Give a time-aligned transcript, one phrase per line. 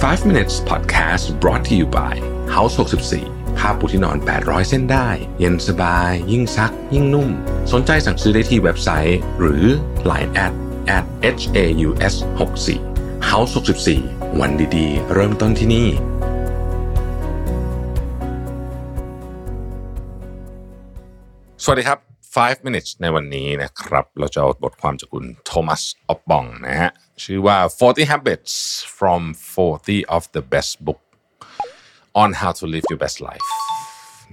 [0.00, 2.14] 5 minutes podcast brought to you by
[2.54, 2.74] House
[3.16, 7.28] 64ผ้าปูที่นอน 800 เส้นได้ เย็นสบาย ยิ่งซัก ยิ่งนุ่ม
[7.72, 9.64] สนใจสั่งซื้อได้ที่เว็บไซต์ หรือ
[10.10, 10.52] Line at
[10.96, 11.04] at
[11.40, 13.52] h a u s 6 4 House
[13.96, 15.88] 64วันดีๆ เริ่มต้นที่นี่
[21.64, 26.90] สวัสดีครับ 5 minutes ในวันนี้นะครับ เราจะเอาบทความจากคุณโทมัสออบบองนะฮะ
[27.22, 28.52] ชื่อว่า 40 habits
[28.98, 29.20] from
[29.54, 31.00] 40 of the best book
[32.22, 33.48] on how to live your best life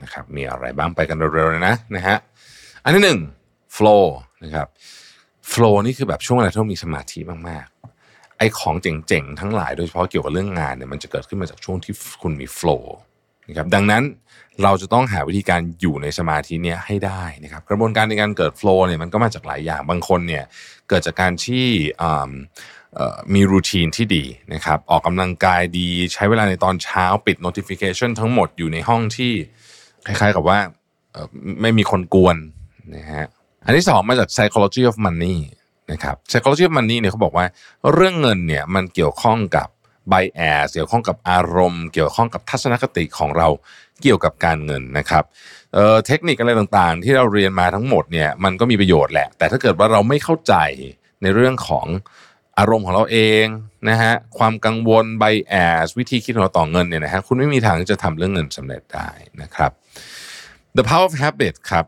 [0.02, 2.18] นะครับ มีอะไรบ้างไปกันเร็วๆเลยนะนะฮะ
[2.84, 3.20] อันที่หนึ่ง
[3.78, 4.04] flow
[4.44, 4.68] นะครับ
[5.52, 12.84] flow นี่คือแบบช่วงเวลาที่เรามีสมาธิมากๆ ไอ้ของเจ๋งๆ ทั้งหลายโดยเฉพาะเกี่ยวกับเรื่องงานเนี่ยมันจะเกิดขึ้นมาจากช่วงที่คุณมี flow
[13.48, 14.04] นะครับดังนั้น
[14.64, 20.44] เราจะต้องหาวิธีการอยู่ในสมาธิเนี้ยให้ได้นะครับกระบวนการในการเกิด flow เนี่ยมันก็มาจากหลายอย่างบางคนเนี่ย
[20.90, 21.66] เกิดจากการที่
[23.34, 24.24] มีรูทีนที่ดี
[24.54, 29.32] นะครับออกกำลังกายดีใช้เวลาในตอนเช้าปิด notification ทั้งหมดอยู่ในห้องที่
[30.06, 30.60] คล้ายๆกับว่า
[31.62, 32.38] ไม่มีคนกวน
[32.96, 33.26] นะฮะ
[33.66, 35.38] อันที่สองมาจาก psychology of money
[35.92, 37.46] นะครับ psychology of money เนี่ยเขาบอกว่า
[37.94, 39.68] เรื่องเงินเนี่ยมันเกี่ยวข้องกับ
[40.12, 43.48] bias เกี่ยวข้องกับอารมณ์ เกี่ยวข้องกับทัศนคติของเรา
[44.02, 45.24] เกี่ยวกับการเงินนะครับ
[45.74, 50.54] เเทคนิคอะไรต่างๆ ที่เราเรียนมาทั้งหมดเนี่ยมันก็มีประโยชน์แหละ แต่ถ้าเกิดว่าเราไม่เข้าใจ
[51.22, 51.88] ในเรื่องของ
[52.60, 53.46] อารมณ์ของเราเอง
[53.90, 59.10] นะฮะความกังวล bias วิธีคิดของเราต่อเงินเนี่ยนะฮะคุณไม่มีทางที่จะทำเรื่องเงินสำเร็จได้
[59.42, 59.72] นะครับ
[60.78, 61.86] The power of habit ครับ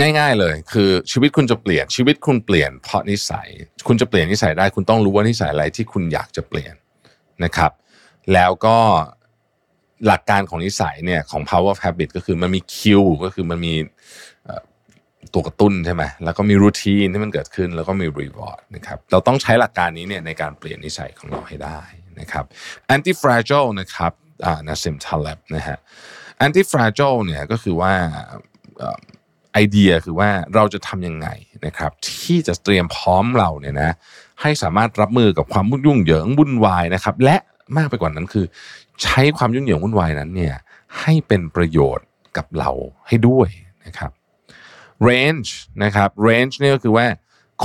[0.00, 3.48] ง่ายๆเลยคือชีวิตคุณจะเปลี่ยนชีวิตคุณเปลี่ยนเพราะนิสัย
[3.86, 6.74] คุณจะเปลี่ยนนิสัยได้คุณต้องรู้ว่านิสัยอะไรที่คุณอยากจะเปลี่ยน
[7.44, 7.72] นะครับ
[8.32, 8.76] แล้วก็
[10.06, 13.74] หลักการของนิสัยเนี่ยของ power of habit ก็คือมันมีคิวก็คือมันมี
[15.34, 21.80] ตัวกระตุ้นใช่ไหมแล้วก็มีรูทีนที่มันเกิดขึ้น แล้วก็มีรีวอร์ดนะครับ เราต้องใช้หลักการนี้เนี่ยในการเปลี่ยนนิสัยของเราให้ได้
[22.20, 22.44] นะครับ
[22.94, 24.12] anti fragile นะครับ
[24.44, 25.78] อ่านาซิมทาเลบนะฮะ
[26.44, 27.92] anti fragile เนี่ยก็คือว่า
[29.52, 31.28] ไอเดียคือว่าเราจะทำยังไง
[31.66, 33.90] นะครับที่จะเตรียมพร้อมเราเนี่ยนะ
[34.40, 37.36] ให้สามารถรับมือกับความยุ่งเหยิงวุ่นวายนะครับ และ
[37.76, 38.44] มากไปกว่านั้นคือ
[39.02, 40.54] ใช้ความยุ่งเหยิงวุ่นวายนั้นเนี่ย
[41.00, 42.06] ให้เป็นประโยชน์
[42.36, 42.70] กับเรา
[43.08, 43.48] ให้ด้วย
[43.86, 44.10] นะครับ
[45.08, 45.50] range
[45.84, 47.06] นะครับ range นี่ก็คือว่า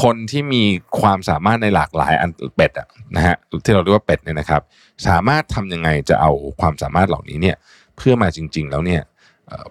[0.04, 0.64] คนที่มี
[1.00, 3.36] ความสามารถในหลากหลายอันเป็ดอะนะฮะ
[3.66, 4.62] ที่เราเรียกว่าเป็ดเนี่ยนะครับ
[5.08, 6.32] สามารถทำยังไงจะเอา
[6.62, 7.58] ความสามารถเหล่านี้เนี่ย
[7.98, 9.02] เพื่อมาจริง ๆ แล้วเนี่ย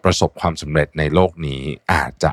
[0.04, 1.60] ประสบความสำเร็จในโลกนี้
[1.92, 2.30] อาจจะ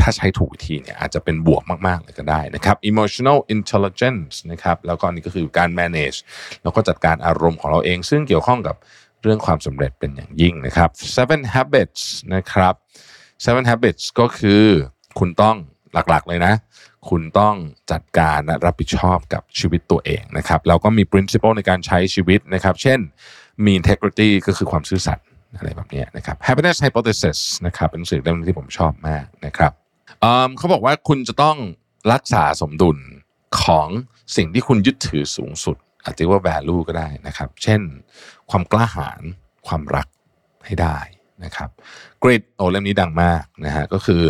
[0.00, 6.18] ถ้าใช้ถูกวิธีเนี่ยอาจจะเป็นบวกมากๆเลยก็ได้นะครับ emotional intelligence นะครับแล้วก็นนี้ก็คือการ manage
[6.62, 8.76] แล้วก็จัดการอารมณ์ของเราเอง ซึ่งเกี่ยวข้องกับ
[9.22, 12.02] เรื่องความสำเร็จเป็นอย่างยิ่งนะครับ seven habits
[12.34, 12.74] นะครับ
[13.44, 14.64] seven habits ก็คือ
[15.18, 15.56] คุณต้อง
[15.94, 16.54] หลักๆเลยนะ
[17.08, 17.54] คุณต้อง
[17.92, 22.98] จัดการและรับผิดชอบกับชีวิตตัวเองนะครับแล้วก็มี principle ในการใช้ชีวิตนะครับ เช่น
[23.64, 25.26] มี integrity ก็คือความซื่อสัตย์
[25.56, 29.72] อะไรแบบนี้นะครับ happiness hypothesis นะครับเป็นหนังสือเล่มที่ผมชอบมากนะครับ
[30.20, 31.56] เเขาบอกว่าคุณจะต้อง
[32.12, 32.98] รักษาสมดุล
[33.62, 33.88] ของ
[34.36, 37.80] สิ่งที่คุณยึดถือสูงสุด อาจจะว่า value ก็ได้นะครับ เช่น
[38.50, 39.20] ความกล้าหาญ
[39.66, 40.06] ความรัก
[40.66, 40.98] ให้ได้
[41.44, 41.70] นะครับ
[42.22, 44.22] กริดโอเล่มนี้ดังมากนะฮะก็คือ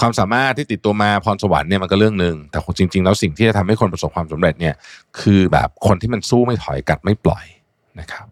[0.00, 4.74] ความสามารถที่ติดตัวมาพรสวรรค์เนี่ยมันก็เรื่องหนึ่งแต่จริง ๆ แล้วสิ่งที่จะทำให้คนประสบความสำเร็จเนี่ย
[5.20, 7.44] คือแบบคนที่มันสู้ไม่ถอยกัดไม่ปล่อย
[8.00, 8.26] นะครับ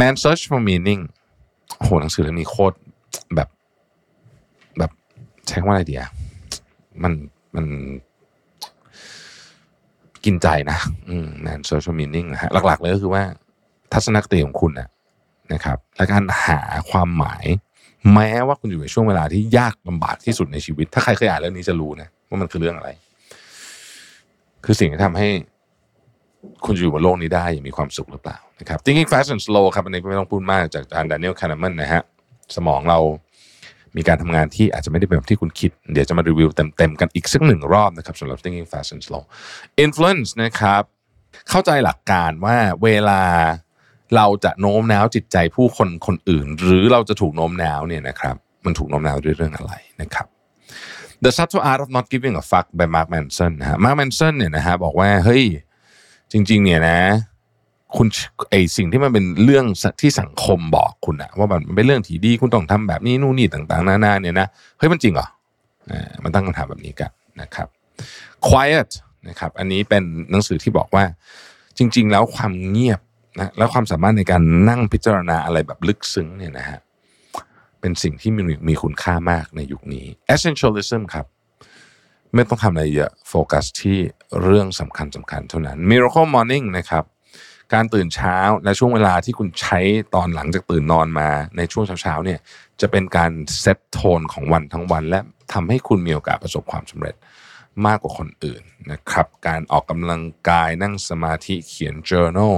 [0.00, 1.02] Man Search for Meaning
[1.82, 2.76] โหหนังสือเล่มนี้โคตร
[3.34, 3.48] แบบ
[4.78, 4.90] แบบ
[5.48, 6.10] ใช้คำว่าอะไรเดีอะ
[7.02, 7.12] มัน
[7.54, 7.66] มัน
[10.24, 10.78] กินใจนะ
[11.08, 13.22] อืม Man Search for Meaning นะฮะหลัก ๆ เลยก็คือว่า
[13.92, 14.88] ทัศนคติของคุณนะ
[15.52, 16.60] นะครับ และการหา
[16.90, 17.44] ความหมาย
[18.14, 22.90] แม้ว่าคุณอยู่ในช่วงเวลาที่ยากลำบากที่สุดในชีวิต ถ้าใครเคยอ่านเรื่องนี้จะรู้นะว่ามันคือเรื่องอะไร
[24.64, 25.28] คือสิ่งที่ทำให้
[26.64, 32.02] คุณอยู่บนโลกนี้ได้อย่างมีความสุขหรือเปล่านะครับ Thinking Fast and Slow ครับอันนี้ไม่ต้องพูดมากจากอาจารย์ Daniel Kahneman นะฮะ
[32.56, 32.98] สมองเรา
[33.96, 39.22] มีการทำงานที่อาจจะไม่ได้เป็นแบบที่คุณคิด เดี๋ยวจะมารีวิวเต็มๆกันอีกสักหนึ่งรอบนะครับสำหรับ Thinking Fast and Slow
[39.84, 40.82] Influence นะครับ
[41.50, 43.22] เข้าใจหลักการว่าเวลา
[44.16, 50.26] เราจะโน้มน้าวจิตใจผู้คนคนอื่น หรือเราจะถูกโน้มน้าวเนี่ยนะครับมันถูกโน้มน้าวด้วยเรื่องอะไรนะครับ
[51.24, 55.44] The Subtle Art of Not Giving a Fuck by Mark Manson นะฮะ Mark Manson เนี่ยนะฮะบอกว่าเฮ้ย
[56.32, 56.98] จริง ๆ เนี่ยนะ
[57.96, 58.08] คุณ
[58.50, 59.66] ไอสิ่งที่มันเป็นเรื่อง
[60.00, 64.46] ที่สังคมบอกคุณอะว่ามันเป็นเรื่องที่ดีคุณต้องทำแบบนี้นู่นนี่ต่างๆนานาเนี่ยนะ
[64.78, 65.26] เฮ้ยมันจริงเหรอ
[65.90, 67.68] อ่ามันตั้งคำถามแบบนี้กันนะครับ
[68.46, 68.90] Quiet
[69.28, 71.04] นะครับ อันนี้เป็นหนังสือที่บอกว่า
[71.78, 73.00] จริง ๆ แล้วความเงียบ
[73.40, 76.78] นะแล้วความสามารถในการนั่งพิจารณาอะไรแบบลึกซึ้งเนี่ยนะฮะ
[77.80, 81.26] เป็นสิ่งที่มีมีคุณค่ามากในยุคนี้ essentialism ครับ
[82.34, 83.98] ไม่ต้องทำอะไรเยอะโฟกัสที่
[84.42, 87.04] เรื่องสำคัญสำคัญเท่านั้น miracle morning นะครับ
[87.74, 89.78] การตื่นเช้าและช่วงเวลาที่คุณใช้
[90.14, 92.38] ตอนหลังจากตื่นนอนมาในช่วงเช้าๆเนี่ย
[92.80, 95.20] จะเป็นการเซตโทนของวันทั้งวัน และ
[95.52, 97.14] ทำให้คุณมีโอกาสประสบความสำเร็จ
[97.86, 98.62] มากกว่าคนอื่น
[98.92, 102.54] นะครับการออกกำลังกายนั่งสมาธิเขียน journal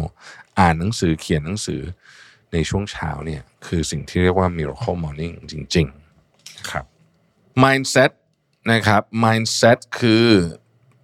[0.59, 1.83] อ่านหนังสือเขียนหนังสือ
[2.53, 6.85] ในช่วงเช้าเนี่ยคือสิ่งที่เรียกว่า miracle morning จริงๆนะครับ
[7.63, 8.11] mindset
[8.71, 10.27] นะครับ mindset คือ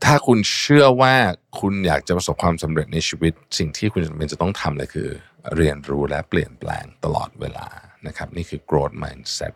[0.05, 1.15] ถ้าคุณเชื่อว่า
[1.61, 5.09] คุณอยากจะประสบความสำเร็จในชีวิต สิ่งที่คุณจำเป็นจะต้องทำเลยคือ
[5.57, 7.69] เรียนรู้และเปลี่ยนแปลงตลอดเวลา
[8.07, 9.55] นะครับ นี่คือ growth mindset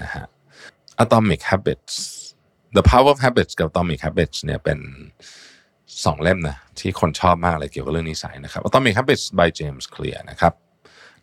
[0.00, 0.26] นะฮะ
[1.04, 1.94] atomic habits
[2.76, 4.78] the power of habits กับ atomic habits เนี่ยเป็น
[6.04, 10.52] สองเล่มนะที่คนชอบมากเลยเกี่ยวกับเรื่องนิสัยนะครับ atomic habits by James Clear นะครับ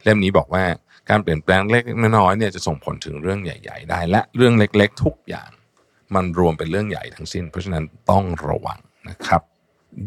[0.04, 0.64] เล่มนี้บอกว่า
[1.10, 1.84] การเปลี่ยนแปลงเล็ก
[2.18, 5.50] น้อยเนี่ยจะส่งผลถึงเรื่องใหญ่ ๆ ได้ และเรื่องเล็ก ๆ ทุกอย่าง
[6.16, 8.80] มันรวมเป็นเรื่องใหญ่ทั้งสิ้น เพราะฉะนั้นต้องระวัง
[9.10, 9.42] นะครับ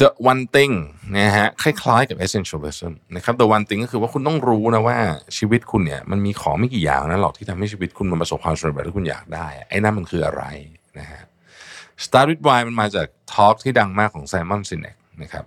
[0.00, 0.74] the one thing
[1.16, 4.96] นะฮะคล้ายๆกับ essentialism นะครับ the one thing ก็คือว่าคุณต้องรู้นะว่า
[5.38, 10.44] ชีวิตคุณเนี่ยมันมีของไม่กี่อย่างนะหรอกที่ทำให้ชีวิตคุณมันประสบความสำเร็จที่คุณอยากได้ ไอ้นั่นมันคืออะไร
[10.98, 11.22] นะฮะ
[12.04, 15.44] Start with Why มันมาจาก talk ที่ดังมากของ Simon Sinek นะครับ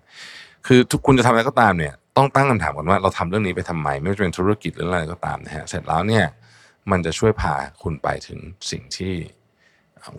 [0.67, 6.25] คือทุกคุณจะทำอะไรก็ตามเนี่ยต้องตั้งคำถามก่อนว่าเราทำเรื่องนี้ไปทำไม ไม่ว่าจะเป็นธุรกิจหรืออะไรก็ตามนะฮะเสร็จแล้วเนี่ย
[6.91, 8.39] มันจะช่วยพาคุณไปถึง
[8.71, 9.13] สิ่งที่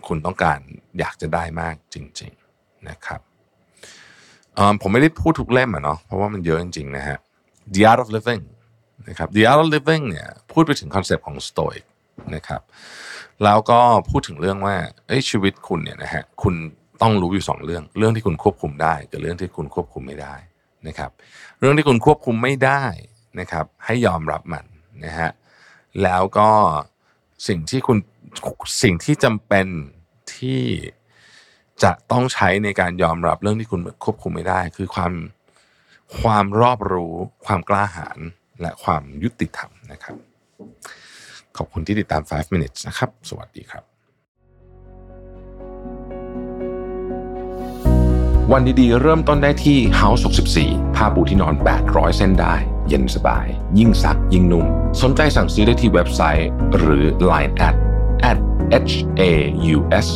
[0.07, 0.59] คุณต้องการ
[0.99, 3.21] อยากจะได้มากจริง ๆนะครับ
[4.81, 7.17] ผมไม่ได้พูดทุกเล่มอะเนาะเพราะว่ามันเยอะจริงๆนะฮะ
[7.73, 8.43] The Art of Living
[9.09, 11.83] นะครับ The Art of Living เนี่ยพูดไปถึงคอนเซปต์ของ Stoic
[12.35, 12.61] นะครับ
[13.43, 13.79] แล้วก็
[14.09, 14.75] พูดถึงเรื่องว่า
[15.29, 16.55] ชีวิตคุณเนี่ยนะฮะคุณ
[17.01, 20.35] ต้องรู้อยู่สองเรื่อง เรื่องที่คุณควบคุมได้กับเรื่องที่คุณควบคุมไม่ได้
[20.87, 21.11] นะครับ
[21.59, 22.83] เรื่องที่คุณควบคุมไม่ได้
[23.39, 24.65] นะครับให้ยอมรับมัน
[25.05, 25.29] นะฮะ
[26.03, 26.49] แล้วก็
[27.47, 27.97] สิ่งที่คุณ
[28.81, 29.67] สิ่งที่จำเป็น
[30.35, 30.61] ที่
[31.83, 35.13] จะต้องใช้ในการยอมรับเรื่องที่คุณควบคุมไม่ได้ คือความ
[36.21, 37.13] ความรอบรู้
[37.45, 38.19] ความกล้าหาญ
[38.61, 40.15] และความยุติธรรมนะครับ
[41.57, 43.83] ขอบคุณที่ติดตาม 5 minutes นะครับ สวัสดีครับ
[48.51, 50.21] วันดีๆ เริ่มต้นได้ที่ House
[50.59, 51.55] 64 ผ้าปูที่นอน
[51.85, 52.55] 800 เส้นได้
[52.87, 53.47] เย็นสบาย
[53.79, 54.65] ยิ่งซักยิ่งนุ่ม
[55.01, 57.53] สนใจสั่งซื้อได้ที่เว็บไซต์ หรือ Line
[58.29, 58.37] at
[58.89, 59.31] h a
[59.75, 60.07] u s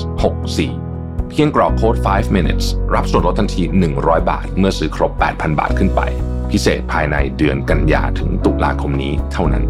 [0.61, 3.63] 64เพียงกรอกโค้ด 5 minutes รับส่วนลดทันที
[3.95, 6.01] 100 บาท เมื่อซื้อครบ 8,000 บาทขึ้นไป
[6.51, 9.63] พิเศษภายในเดือนกันยาถึงตุลาคมนี้เท่านั้น